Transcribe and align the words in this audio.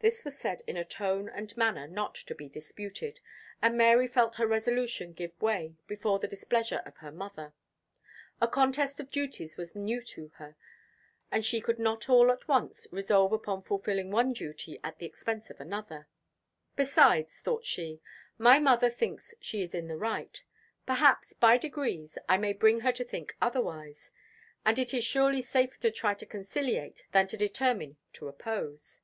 This 0.00 0.24
was 0.24 0.38
said 0.38 0.62
in 0.68 0.76
a 0.76 0.84
tone 0.84 1.28
and 1.28 1.56
manner 1.56 1.88
not 1.88 2.14
to 2.14 2.32
be 2.32 2.48
disputed, 2.48 3.18
and 3.60 3.76
Mary 3.76 4.06
felt 4.06 4.36
her 4.36 4.46
resolution 4.46 5.12
give 5.12 5.32
way 5.42 5.74
before 5.88 6.20
the 6.20 6.28
displeasure 6.28 6.82
of 6.86 6.98
her 6.98 7.10
mother. 7.10 7.52
A 8.40 8.46
contest 8.46 9.00
of 9.00 9.10
duties 9.10 9.56
was 9.56 9.74
new 9.74 10.00
to 10.04 10.28
her, 10.36 10.54
and 11.32 11.44
she 11.44 11.60
could 11.60 11.80
not 11.80 12.08
all 12.08 12.30
at 12.30 12.46
once 12.46 12.86
resolve 12.92 13.32
upon 13.32 13.60
fulfilling 13.64 14.12
one 14.12 14.32
duty 14.32 14.78
at 14.84 15.00
the 15.00 15.04
expense 15.06 15.50
of 15.50 15.58
another. 15.60 16.06
"Besides," 16.76 17.40
thought 17.40 17.64
she, 17.64 18.00
"my 18.38 18.60
mother 18.60 18.90
thinks 18.90 19.34
she 19.40 19.62
is 19.64 19.74
in 19.74 19.88
the 19.88 19.98
right. 19.98 20.44
Perhaps, 20.86 21.32
by 21.32 21.58
degrees, 21.58 22.16
I 22.28 22.36
may 22.38 22.52
bring 22.52 22.82
her 22.82 22.92
to 22.92 23.04
think 23.04 23.36
otherwise; 23.42 24.12
and 24.64 24.78
it 24.78 24.94
is 24.94 25.04
surely 25.04 25.42
safer 25.42 25.80
to 25.80 25.90
try 25.90 26.14
to 26.14 26.24
conciliate 26.24 27.08
than 27.10 27.26
to 27.26 27.36
determine 27.36 27.96
to 28.12 28.28
oppose." 28.28 29.00